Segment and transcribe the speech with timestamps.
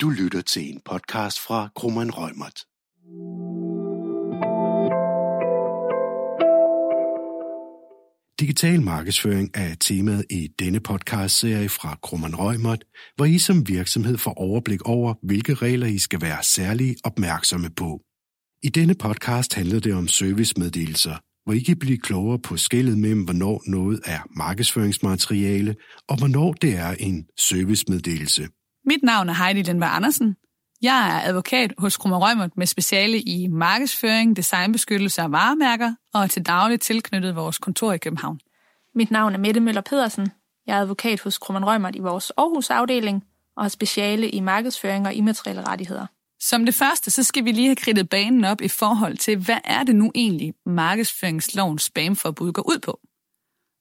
[0.00, 2.64] Du lytter til en podcast fra Krummeren Rømert.
[8.40, 12.84] Digital markedsføring er temaet i denne podcastserie fra Krummeren Rømert,
[13.16, 18.00] hvor I som virksomhed får overblik over, hvilke regler I skal være særlig opmærksomme på.
[18.62, 23.24] I denne podcast handler det om servicemeddelelser, hvor I kan blive klogere på skillet mellem,
[23.24, 25.74] hvornår noget er markedsføringsmateriale,
[26.08, 28.48] og hvornår det er en servicemeddelelse.
[28.88, 30.36] Mit navn er Heidi Lindberg Andersen.
[30.82, 36.26] Jeg er advokat hos Krummer Rømert med speciale i markedsføring, designbeskyttelse af varemærker og er
[36.26, 38.40] til dagligt tilknyttet vores kontor i København.
[38.94, 40.28] Mit navn er Mette Møller Pedersen.
[40.66, 43.24] Jeg er advokat hos Krummer Rømert i vores Aarhus afdeling
[43.56, 46.06] og har speciale i markedsføring og immaterielle rettigheder.
[46.40, 49.58] Som det første, så skal vi lige have kridtet banen op i forhold til, hvad
[49.64, 53.00] er det nu egentlig, markedsføringslovens spamforbud går ud på?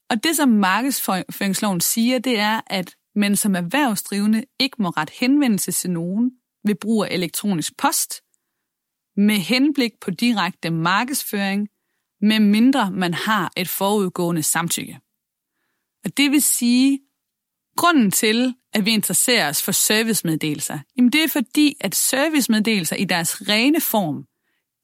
[0.10, 5.72] Og det, som markedsføringsloven siger, det er, at men som erhvervsdrivende ikke må ret henvendelse
[5.72, 6.32] til nogen
[6.64, 8.22] ved brug af elektronisk post,
[9.16, 11.68] med henblik på direkte markedsføring,
[12.22, 15.00] med mindre man har et forudgående samtykke.
[16.06, 17.00] Og det vil sige,
[17.78, 23.06] grunden til, at vi interesserer os for servicemeddelelser, jamen det er fordi, at servicemeddelelser i
[23.06, 24.26] deres rene form,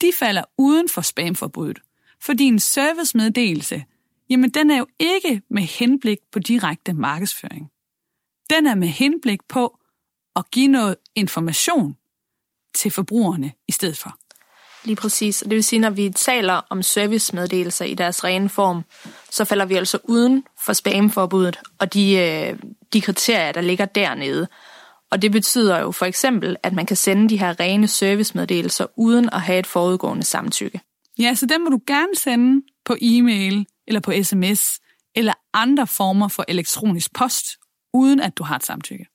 [0.02, 1.80] de falder uden for spamforbuddet.
[2.22, 3.84] Fordi en servicemeddelelse,
[4.30, 7.73] jamen den er jo ikke med henblik på direkte markedsføring.
[8.56, 9.78] Den er med henblik på
[10.36, 11.96] at give noget information
[12.76, 14.18] til forbrugerne i stedet for.
[14.84, 15.40] Lige præcis.
[15.40, 18.84] Det vil sige, når vi taler om servicemeddelelser i deres rene form,
[19.30, 22.60] så falder vi altså uden for spamforbuddet og de, øh,
[22.94, 24.48] de kriterier, der ligger dernede.
[25.12, 29.30] Og det betyder jo for eksempel, at man kan sende de her rene servicemeddelelser uden
[29.30, 30.82] at have et forudgående samtykke.
[31.20, 34.80] Ja, så den må du gerne sende på e-mail eller på sms
[35.16, 37.46] eller andre former for elektronisk post,
[37.94, 39.06] uden at du har et samtykke.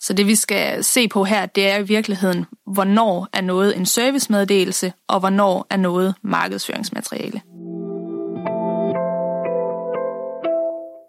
[0.00, 3.86] Så det vi skal se på her, det er i virkeligheden, hvornår er noget en
[3.86, 7.42] servicemeddelelse, og hvornår er noget markedsføringsmateriale.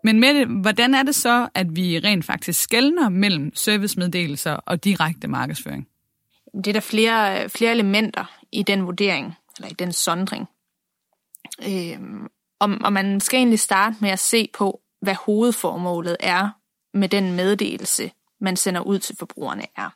[0.03, 4.83] Men med det, hvordan er det så, at vi rent faktisk skældner mellem servicemeddelelser og
[4.83, 5.87] direkte markedsføring?
[6.53, 10.47] Det er der flere, flere elementer i den vurdering, eller i den sondring.
[11.67, 12.27] Øhm,
[12.59, 16.49] og, og man skal egentlig starte med at se på, hvad hovedformålet er
[16.93, 18.11] med den meddelelse,
[18.41, 19.89] man sender ud til forbrugerne er.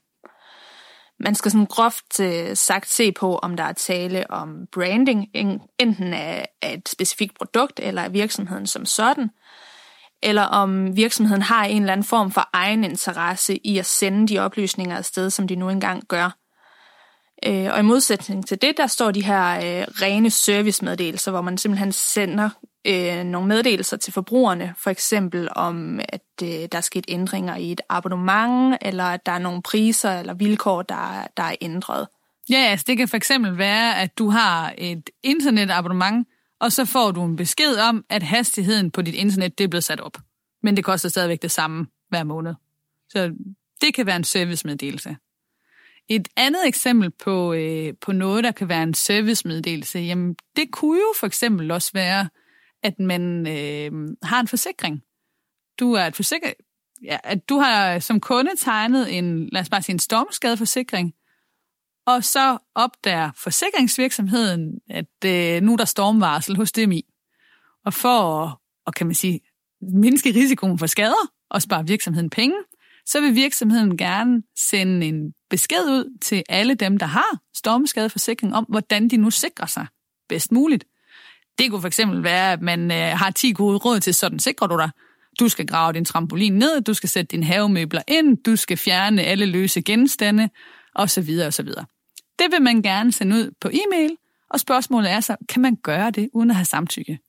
[1.20, 5.28] Man skal sådan groft øh, sagt se på, om der er tale om branding,
[5.80, 9.30] enten af, et specifikt produkt eller af virksomheden som sådan,
[10.24, 14.40] eller om virksomheden har en eller anden form for egen interesse i at sende de
[14.40, 16.38] oplysninger afsted, som de nu engang gør.
[17.46, 21.58] Øh, og i modsætning til det, der står de her øh, rene servicemeddelelser, hvor man
[21.58, 22.50] simpelthen sender
[22.88, 27.72] øh, nogle meddelelser til forbrugerne, for eksempel om, at øh, der er sket ændringer i
[27.72, 32.08] et abonnement, eller at der er nogle priser eller vilkår, der, der er ændret.
[32.50, 36.28] Ja, altså det kan for eksempel være, at du har et internetabonnement,
[36.60, 39.84] og så får du en besked om, at hastigheden på dit internet det er blevet
[39.84, 40.18] sat op.
[40.64, 42.54] Men det koster stadigvæk det samme hver måned.
[43.10, 43.34] Så
[43.82, 45.18] det kan være en servicemeddelelse.
[46.10, 50.98] Et andet eksempel på, øh, på noget, der kan være en servicemeddelelse, jamen det kunne
[50.98, 52.30] jo for eksempel også være,
[52.84, 55.04] at man øh, har en forsikring.
[55.80, 56.56] Du er et forsikring,
[57.04, 61.14] ja, at du har som kunde tegnet en, lad os bare sige, en stormskadeforsikring,
[62.08, 67.06] og så opdager forsikringsvirksomheden, at øh, nu er der stormvarsel hos DMI.
[67.86, 69.40] Og for at, og kan man sige,
[69.82, 72.56] mindske risikoen for skader og spare virksomheden penge,
[73.06, 78.66] så vil virksomheden gerne sende en besked ud til alle dem, der har stormskadeforsikring om,
[78.70, 79.88] hvordan de nu sikrer sig
[80.30, 80.86] bedst muligt.
[81.60, 84.78] Det kunne fx være, at man øh, har 10 gode råd til, sådan sikrer du
[84.78, 84.90] dig.
[85.40, 89.24] Du skal grave din trampolin ned, du skal sætte dine havemøbler ind, du skal fjerne
[89.24, 90.50] alle løse genstande,
[90.96, 91.30] osv.
[91.48, 91.68] osv.
[92.40, 94.18] Det vil man gerne sende ud på e-mail,
[94.50, 97.20] og spørgsmålet er så, kan man gøre det uden at have samtykke?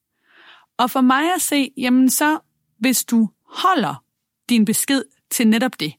[0.78, 2.38] Og for mig at se, jamen så,
[2.78, 4.04] hvis du holder
[4.48, 5.92] din besked til netop det,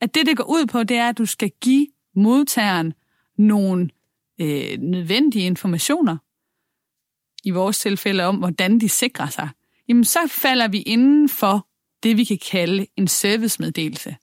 [0.00, 2.92] at det, det går ud på, det er, at du skal give modtageren
[3.38, 3.90] nogle
[4.40, 6.16] øh, nødvendige informationer,
[7.44, 9.48] i vores tilfælde om, hvordan de sikrer sig,
[9.88, 11.66] jamen så falder vi inden for
[12.02, 14.16] det, vi kan kalde en servicemeddelelse.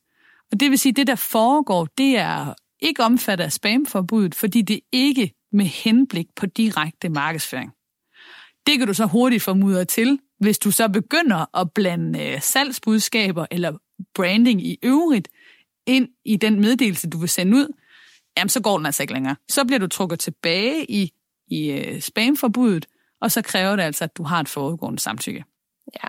[0.51, 4.61] Og det vil sige, at det, der foregår, det er ikke omfattet af spamforbuddet, fordi
[4.61, 7.71] det ikke med henblik på direkte markedsføring.
[8.67, 12.41] Det kan du så hurtigt få mudret til, hvis du så begynder at blande øh,
[12.41, 13.77] salgsbudskaber eller
[14.15, 15.27] branding i øvrigt
[15.87, 17.67] ind i den meddelelse, du vil sende ud,
[18.37, 19.35] jamen så går den altså ikke længere.
[19.49, 21.11] Så bliver du trukket tilbage i,
[21.47, 22.85] i øh, spamforbuddet,
[23.23, 25.45] og så kræver det altså, at du har et forudgående samtykke.
[26.03, 26.07] Ja,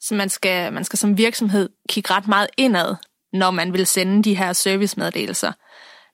[0.00, 2.94] så man skal, man skal som virksomhed kigge ret meget indad,
[3.32, 5.52] når man vil sende de her servicemeddelelser.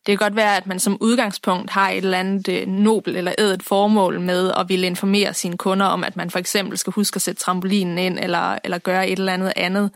[0.07, 3.33] Det kan godt være, at man som udgangspunkt har et eller andet øh, nobel eller
[3.39, 7.17] ædet formål med at ville informere sine kunder om, at man for eksempel skal huske
[7.17, 9.91] at sætte trampolinen ind eller, eller gøre et eller andet andet.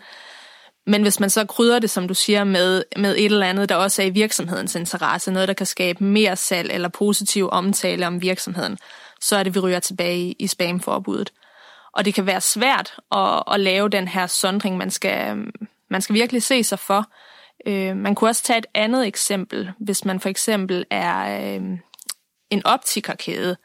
[0.86, 3.74] Men hvis man så krydder det, som du siger, med, med et eller andet, der
[3.74, 8.22] også er i virksomhedens interesse, noget, der kan skabe mere salg eller positiv omtale om
[8.22, 8.78] virksomheden,
[9.22, 11.32] så er det, vi ryger tilbage i spamforbuddet.
[11.92, 14.76] Og det kan være svært at, at lave den her sondring.
[14.76, 15.36] Man skal,
[15.90, 17.06] man skal virkelig se sig for.
[17.66, 21.78] Øh, man kunne også tage et andet eksempel, hvis man for eksempel er øh,
[22.50, 23.56] en optikerkæde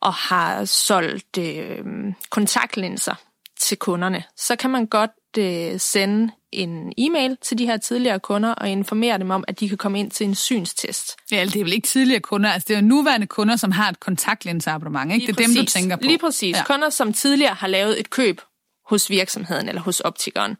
[0.00, 1.84] og har solgt øh,
[2.30, 3.14] kontaktlinser
[3.60, 8.54] til kunderne, så kan man godt øh, sende en e-mail til de her tidligere kunder
[8.54, 11.16] og informere dem om, at de kan komme ind til en synstest.
[11.30, 13.88] Ja, det er vel ikke tidligere kunder, altså det er jo nuværende kunder, som har
[13.88, 15.26] et kontaktlinseabonnement, ikke?
[15.26, 15.56] Lige det er præcis.
[15.56, 16.02] dem, du tænker på.
[16.02, 16.56] Lige præcis.
[16.56, 16.64] Ja.
[16.64, 18.40] Kunder, som tidligere har lavet et køb
[18.86, 20.56] hos virksomheden eller hos optikeren.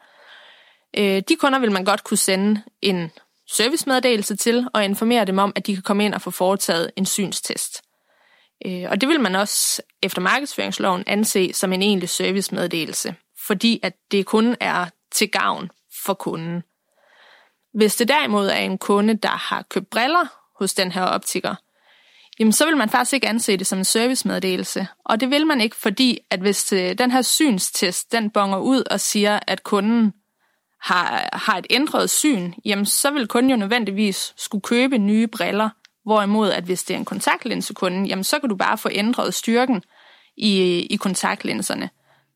[0.97, 3.11] Øh, de kunder vil man godt kunne sende en
[3.51, 7.07] servicemeddelelse til og informere dem om, at de kan komme ind og få foretaget en
[7.07, 7.83] synstest.
[8.67, 13.15] Øh, og det vil man også efter markedsføringsloven anse som en egentlig servicemeddelelse,
[13.47, 15.71] fordi at det kun er til gavn
[16.05, 16.63] for kunden.
[17.75, 20.27] Hvis det derimod er en kunde, der har købt briller
[20.59, 21.55] hos den her optiker,
[22.39, 24.87] jamen så vil man faktisk ikke anse det som en servicemeddelelse.
[25.05, 28.83] Og det vil man ikke, fordi at hvis øh, den her synstest, den bonger ud
[28.91, 30.13] og siger, at kunden
[30.83, 35.69] har, har et ændret syn, jamen så vil kunden jo nødvendigvis skulle købe nye briller.
[36.05, 39.83] Hvorimod, at hvis det er en kontaktlinsekunde, jamen så kan du bare få ændret styrken
[40.37, 41.91] i, i kontaktlinserne.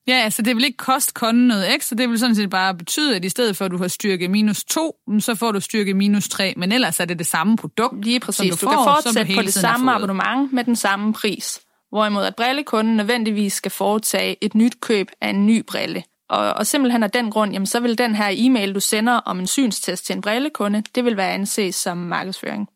[0.08, 3.16] Ja, altså det vil ikke koste kunden noget ekstra, det vil sådan set bare betyde,
[3.16, 6.28] at i stedet for at du har styrke minus 2, så får du styrke minus
[6.28, 8.38] 3, men ellers er det det samme produkt, Lige præcis.
[8.38, 11.60] Som du, du får, kan fortsætte på det samme abonnement med den samme pris.
[11.90, 16.02] Hvorimod at brillekunden nødvendigvis skal foretage et nyt køb af en ny brille.
[16.28, 19.38] Og, og simpelthen af den grund, jamen, så vil den her e-mail, du sender om
[19.38, 22.68] en synstest til en brillekunde, det vil være anset som markedsføring.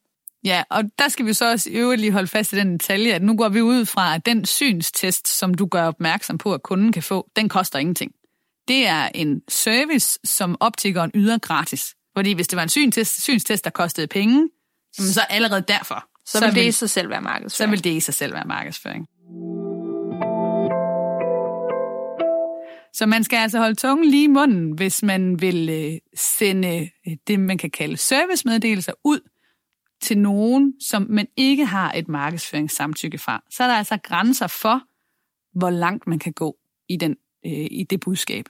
[0.44, 3.12] Ja, og der skal vi så også i øvrigt lige holde fast i den detalje,
[3.12, 6.62] at nu går vi ud fra, at den synstest, som du gør opmærksom på, at
[6.62, 8.12] kunden kan få, den koster ingenting.
[8.68, 11.94] Det er en service, som optikeren yder gratis.
[12.16, 14.48] Fordi hvis det var en synstest, synstest der kostede penge,
[14.92, 16.04] så allerede derfor.
[16.26, 17.68] Så, så vil det i sig selv være markedsføring.
[17.68, 19.06] Så vil det i sig selv være markedsføring.
[22.92, 27.16] Så man skal altså holde tungen lige i munden, hvis man vil øh, sende øh,
[27.26, 29.20] det, man kan kalde servicemeddelelser ud
[30.10, 33.42] til nogen, som man ikke har et markedsføringssamtykke fra.
[33.50, 34.82] Så er der altså grænser for,
[35.58, 36.56] hvor langt man kan gå
[36.88, 37.16] i, den,
[37.46, 38.44] øh, i det budskab.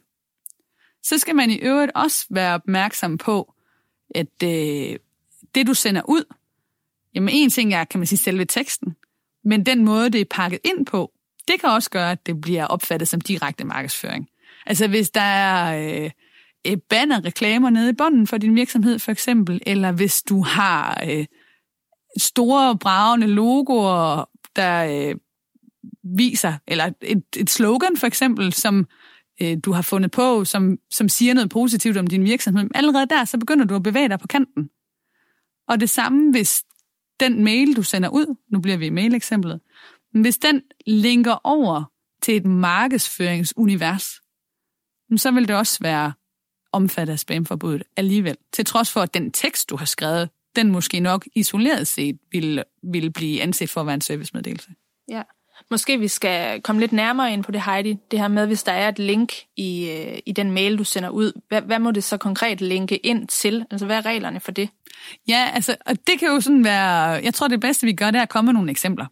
[1.03, 3.55] Så skal man i øvrigt også være opmærksom på,
[4.15, 4.99] at øh,
[5.55, 6.25] det du sender ud,
[7.15, 8.97] jamen en ting er, kan man sige, selve teksten,
[9.45, 11.13] men den måde, det er pakket ind på,
[11.49, 14.29] det kan også gøre, at det bliver opfattet som direkte markedsføring.
[14.67, 16.11] Altså hvis der er
[16.67, 21.27] øh, bannerreklamer nede i bunden for din virksomhed for eksempel, eller hvis du har øh,
[22.19, 25.15] store bravende logoer, der øh,
[26.17, 28.87] viser, eller et, et slogan for eksempel, som
[29.43, 33.25] øh, du har fundet på, som, som siger noget positivt om din virksomhed, allerede der,
[33.25, 34.71] så begynder du at bevæge dig på kanten.
[35.69, 36.65] Og det samme, hvis
[37.21, 39.61] den mail, du sender ud, nu bliver vi i mail-eksemplet,
[40.13, 41.85] hvis den linker over
[42.23, 44.21] til et markedsføringsunivers,
[45.17, 46.13] så vil det også være
[46.73, 48.37] omfattet af spamforbuddet alligevel.
[48.53, 52.65] Til trods for, at den tekst, du har skrevet, den måske nok isoleret set vil,
[52.83, 54.71] vil blive anset for at være en servicemeddelelse.
[55.09, 55.23] Ja.
[55.71, 57.97] Måske vi skal komme lidt nærmere ind på det, Heidi.
[58.11, 61.09] Det her med, hvis der er et link i, øh, i den mail, du sender
[61.09, 61.33] ud.
[61.49, 63.65] Hvad, hvad må det så konkret linke ind til?
[63.71, 64.69] Altså, hvad er reglerne for det?
[65.29, 67.09] Ja, altså, og det kan jo sådan være...
[67.09, 69.07] Jeg tror, det bedste, vi gør, det er at komme med nogle eksempler.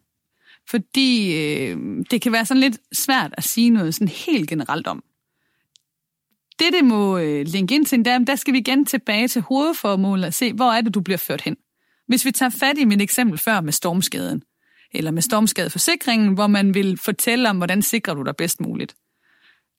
[0.71, 1.77] Fordi øh,
[2.11, 5.05] det kan være sådan lidt svært at sige noget sådan helt generelt om.
[6.59, 10.27] Det, det må øh, linke ind til, der, der skal vi igen tilbage til hovedformålet
[10.27, 11.57] og se, hvor er det, du bliver ført hen.
[12.09, 14.43] Hvis vi tager fat i mit eksempel før med stormskaden,
[14.93, 18.97] eller med stormskadeforsikringen, hvor man vil fortælle om, hvordan sikrer du dig bedst muligt.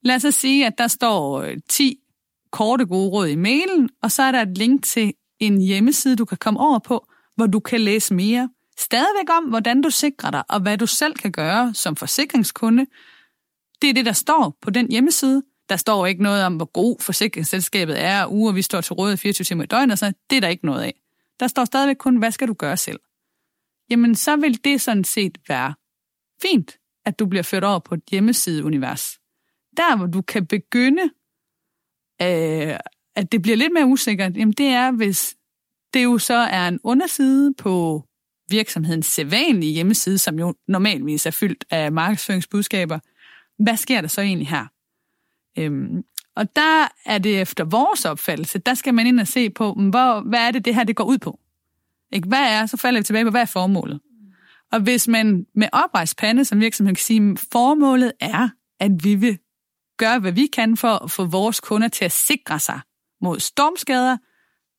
[0.04, 1.98] Lad os så sige, at der står øh, 10
[2.52, 6.26] korte gode råd i mailen, og så er der et link til en hjemmeside, du
[6.26, 8.50] kan komme over på, hvor du kan læse mere.
[8.78, 12.86] Stadigvæk om, hvordan du sikrer dig, og hvad du selv kan gøre som forsikringskunde.
[13.82, 15.44] Det er det, der står på den hjemmeside.
[15.70, 19.18] Der står ikke noget om, hvor god forsikringsselskabet er, og uger vi står til rådighed
[19.18, 20.94] 24 timer i døgnet, så det er der ikke noget af.
[21.40, 23.00] Der står stadigvæk kun, hvad skal du gøre selv?
[23.90, 25.74] Jamen, så vil det sådan set være
[26.42, 29.20] fint, at du bliver ført over på et hjemmesideunivers.
[29.78, 31.04] Der, hvor du kan begynde,
[32.22, 32.80] øh,
[33.16, 35.36] at det bliver lidt mere usikkert, jamen det er, hvis
[35.94, 38.04] det jo så er en underside på
[38.50, 43.00] virksomhedens sædvanlige hjemmeside, som jo normalvis er fyldt af markedsføringsbudskaber.
[43.64, 44.66] Hvad sker der så egentlig her?
[45.58, 46.04] Øhm,
[46.36, 50.30] Og der er det efter vores opfattelse, der skal man ind og se på, hvor,
[50.30, 51.40] hvad er det, det her det går ud på.
[52.12, 52.28] Ikke?
[52.28, 54.00] Hvad er, så falder vi tilbage på, hvad er formålet?
[54.72, 59.40] Og hvis man med oprejspande som virksomhed kan sige, formålet er, at vi vil
[59.98, 62.80] gøre, hvad vi kan for at få vores kunder til at sikre sig
[63.22, 64.18] mod stormskader,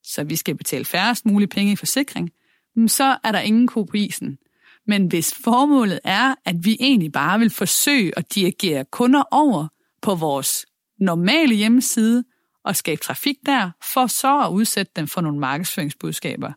[0.03, 2.31] så vi skal betale færrest mulige penge i forsikring,
[2.77, 4.39] mm, så er der ingen ko på isen.
[4.87, 9.69] Men hvis formålet er, at vi egentlig bare vil forsøge at dirigere kunder over
[10.03, 10.67] på vores
[11.01, 12.25] normale hjemmeside
[12.65, 16.53] og skabe trafik der, for så at udsætte dem for nogle markedsføringsbudskaber,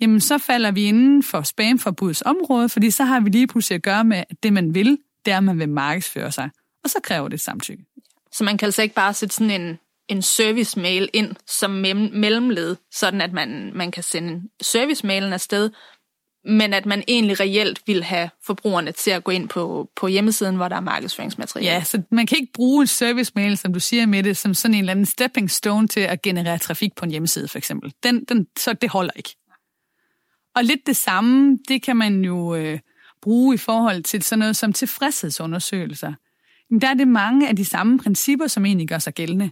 [0.00, 3.82] jamen så falder vi inden for spamforbuds område, fordi så har vi lige pludselig at
[3.82, 6.50] gøre med, at det man vil, det er, at man vil markedsføre sig.
[6.84, 7.84] Og så kræver det samtykke.
[8.32, 9.78] Så man kan altså ikke bare sætte sådan en,
[10.08, 15.70] en service-mail ind som mellemled, sådan at man, man kan sende service-mailen afsted,
[16.44, 20.56] men at man egentlig reelt vil have forbrugerne til at gå ind på, på hjemmesiden,
[20.56, 21.72] hvor der er markedsføringsmateriale.
[21.72, 24.74] Ja, så man kan ikke bruge en service-mail, som du siger med det, som sådan
[24.74, 27.94] en eller anden stepping stone til at generere trafik på en hjemmeside, for eksempel.
[28.02, 29.36] Den, den, så det holder ikke.
[30.54, 32.78] Og lidt det samme, det kan man jo øh,
[33.22, 36.12] bruge i forhold til sådan noget som tilfredshedsundersøgelser.
[36.70, 39.50] Men der er det mange af de samme principper, som egentlig gør sig gældende.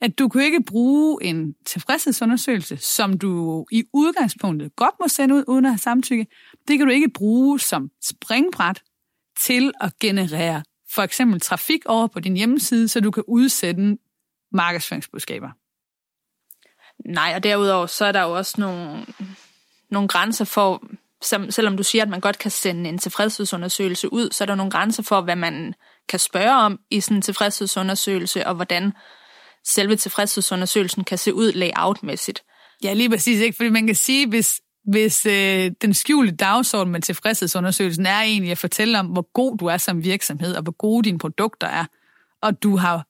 [0.00, 5.44] At du kan ikke bruge en tilfredshedsundersøgelse, som du i udgangspunktet godt må sende ud
[5.48, 6.26] uden at have samtykke.
[6.68, 8.82] Det kan du ikke bruge som springbræt
[9.40, 10.62] til at generere
[10.94, 13.98] for eksempel trafik over på din hjemmeside, så du kan udsætte
[14.52, 15.50] markedsføringsbudskaber.
[17.04, 19.06] Nej, og derudover så er der jo også nogle,
[19.90, 20.82] nogle grænser for,
[21.50, 24.70] selvom du siger, at man godt kan sende en tilfredshedsundersøgelse ud, så er der nogle
[24.70, 25.74] grænser for, hvad man
[26.08, 28.92] kan spørge om i sådan en tilfredshedsundersøgelse, og hvordan
[29.68, 32.42] selve tilfredshedsundersøgelsen kan se ud layoutmæssigt.
[32.84, 33.40] Ja, lige præcis.
[33.40, 33.56] Ikke?
[33.56, 38.58] Fordi man kan sige, hvis, hvis øh, den skjulte dagsorden med tilfredshedsundersøgelsen er egentlig at
[38.58, 41.84] fortælle om, hvor god du er som virksomhed, og hvor gode dine produkter er,
[42.42, 43.06] og du har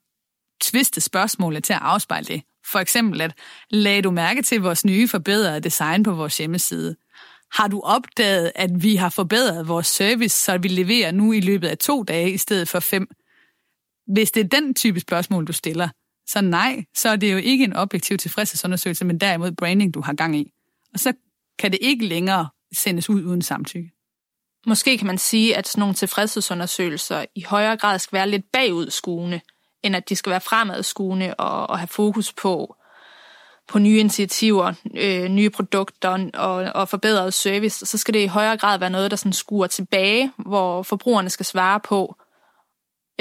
[0.61, 2.41] tvistet spørgsmålet til at afspejle det.
[2.71, 3.33] For eksempel, at
[3.69, 6.95] lagde du mærke til vores nye forbedrede design på vores hjemmeside?
[7.51, 11.67] Har du opdaget, at vi har forbedret vores service, så vi leverer nu i løbet
[11.67, 13.07] af to dage i stedet for fem?
[14.13, 15.89] Hvis det er den type spørgsmål, du stiller,
[16.31, 20.13] så nej, så er det jo ikke en objektiv tilfredshedsundersøgelse, men derimod branding, du har
[20.13, 20.51] gang i.
[20.93, 21.13] Og så
[21.59, 23.91] kan det ikke længere sendes ud uden samtykke.
[24.67, 29.41] Måske kan man sige, at sådan nogle tilfredshedsundersøgelser i højere grad skal være lidt bagudskuende,
[29.83, 32.75] end at de skal være fremadskuende og, og have fokus på,
[33.67, 37.85] på nye initiativer, øh, nye produkter og, og forbedret service.
[37.85, 41.45] Så skal det i højere grad være noget, der sådan skuer tilbage, hvor forbrugerne skal
[41.45, 42.15] svare på,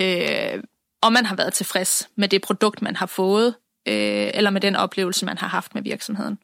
[0.01, 0.63] øh,
[1.03, 3.55] om man har været tilfreds med det produkt, man har fået,
[3.89, 6.39] øh, eller med den oplevelse, man har haft med virksomheden.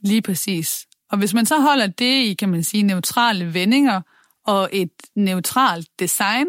[0.00, 0.86] Lige præcis.
[1.10, 4.00] Og hvis man så holder det i, kan man sige, neutrale vendinger
[4.46, 6.46] og et neutralt design,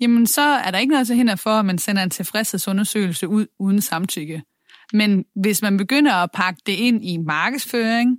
[0.00, 3.46] jamen så er der ikke noget til hinder for, at man sender en tilfredshedsundersøgelse ud
[3.58, 4.42] uden samtykke.
[4.92, 8.18] Men hvis man begynder at pakke det ind i markedsføring,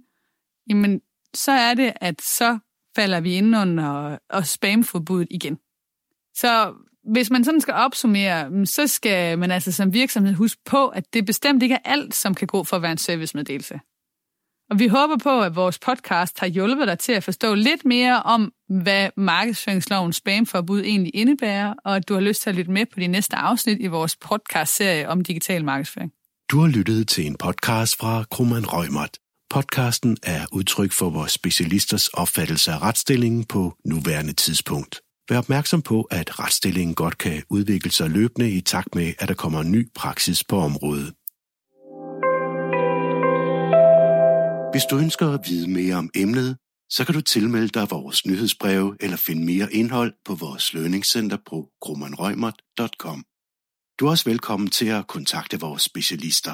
[0.70, 1.02] jamen
[1.34, 2.60] så er det, at så
[2.96, 5.58] falder vi ind under og spamforbuddet igen.
[6.36, 6.74] Så
[7.12, 11.14] hvis man sådan skal opsummere, mm, så skal man altså som virksomhed huske på, at
[11.14, 13.80] det bestemt ikke er alt, som kan gå for at være en servicemeddelelse.
[14.70, 18.24] Og vi håber på, at vores podcast har hjulpet dig til at forstå lidt mere
[18.24, 22.86] om, hvad markedsføringslovens spamforbud egentlig indebærer, og at du har lyst til at lytte med
[22.86, 26.12] på de næste afsnit i vores podcast-serie om digital markedsføring.
[26.52, 29.18] Du har lyttet til en podcast fra Krummeren Rømert.
[29.50, 35.02] Podcasten er udtryk for vores specialisters opfattelse af retsstillingen på nuværende tidspunkt.
[35.30, 39.34] Vær opmærksom på, at retsstillingen godt kan udvikle sig løbende i takt med, at der
[39.34, 41.14] kommer ny praksis på området.
[44.74, 46.58] Hvis du ønsker at vide mere om emnet,
[46.90, 51.70] så kan du tilmelde dig vores nyhedsbreve eller finde mere indhold på vores lønningscenter på
[51.82, 53.24] grummanrøgmert.com.
[54.00, 56.54] Du er også velkommen til at kontakte vores specialister.